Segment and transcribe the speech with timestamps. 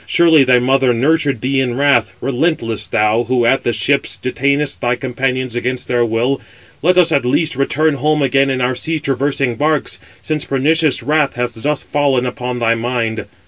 [0.07, 2.87] surely thy mother nurtured thee in wrath: relentless!
[2.87, 6.41] thou who at the ships detainest thy companions against their will.
[6.81, 11.35] Let us at least return home again in our sea traversing barks, since pernicious wrath
[11.35, 13.25] has thus fallen upon thy mind.